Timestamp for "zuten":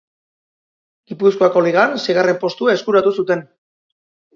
3.23-3.51